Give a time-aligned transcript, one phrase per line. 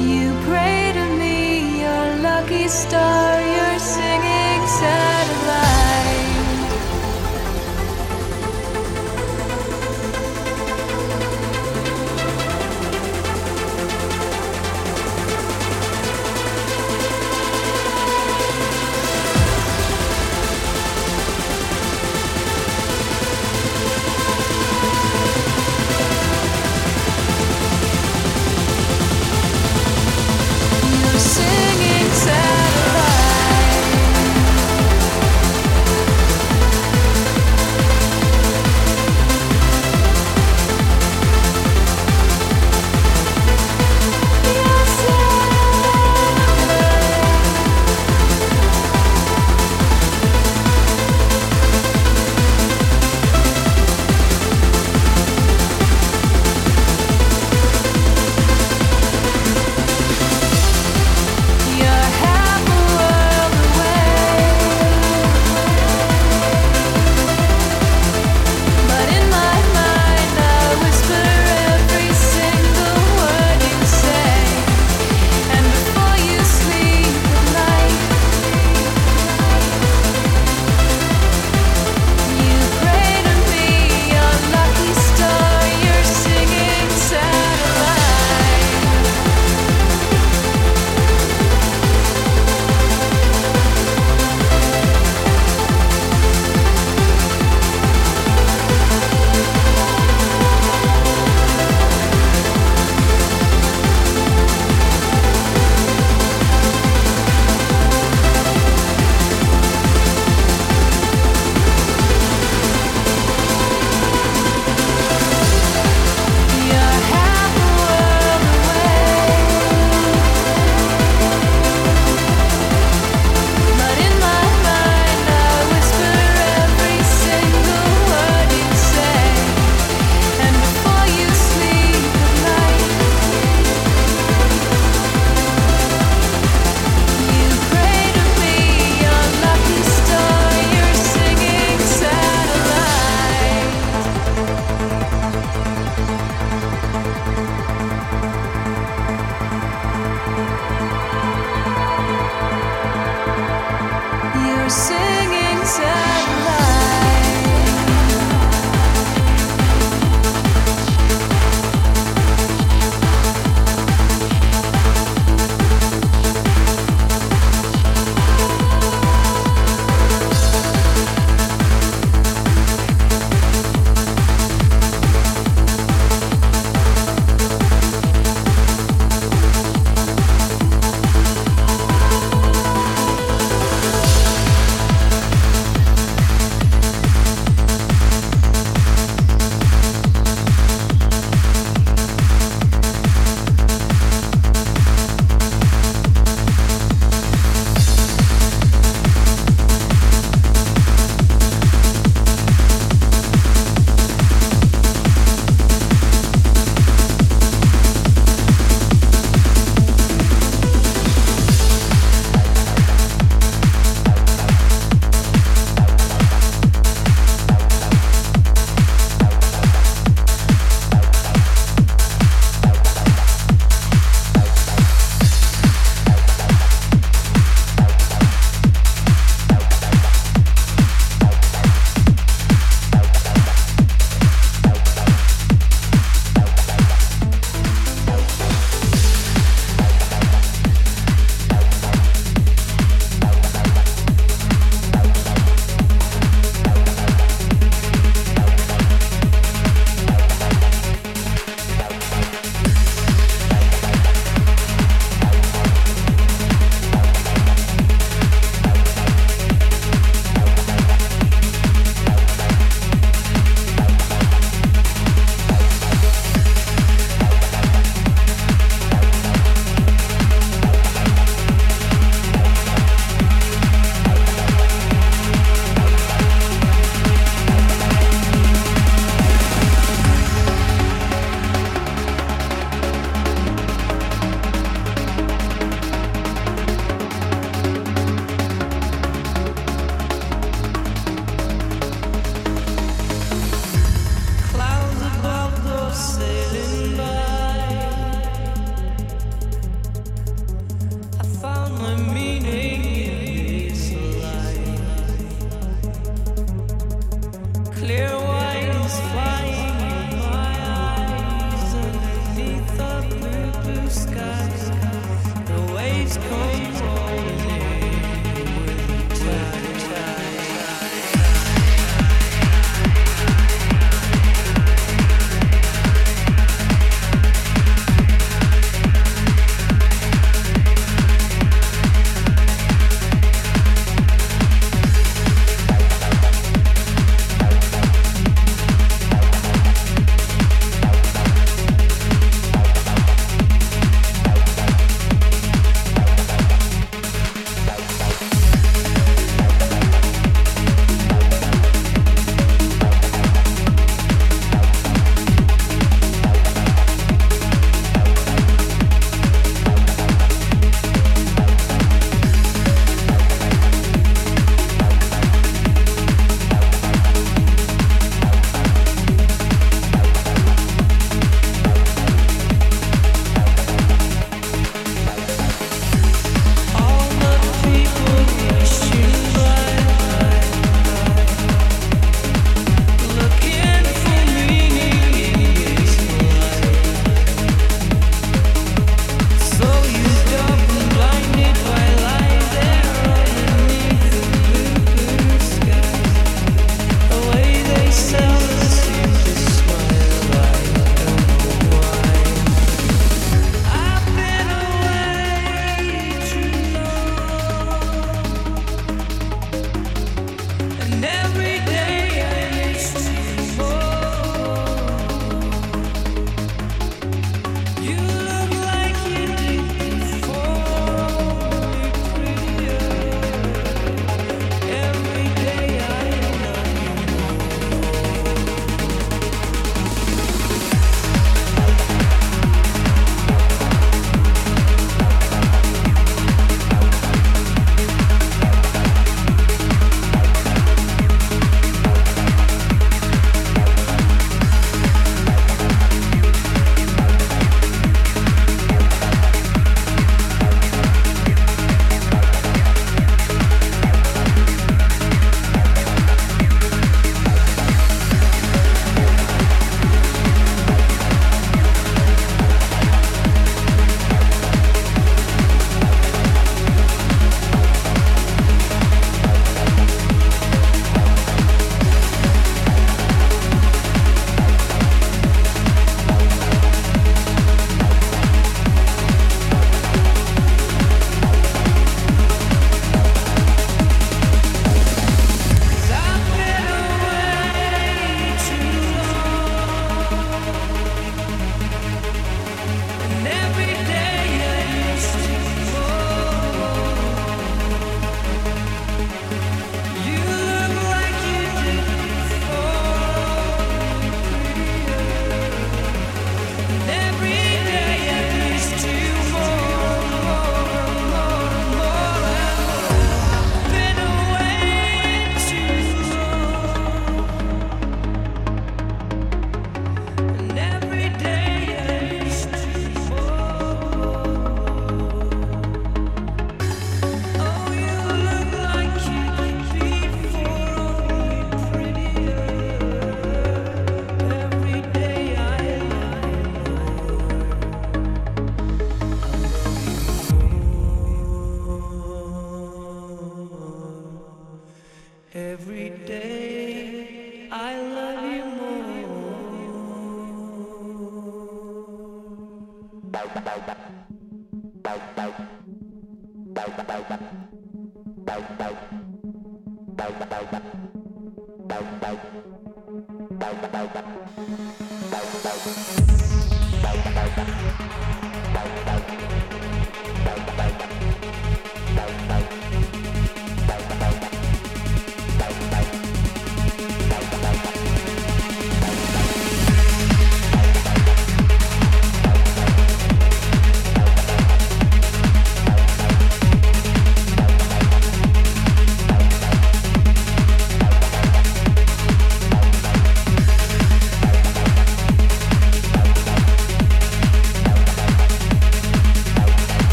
[0.00, 5.19] you pray to me, your lucky star, your singing sad.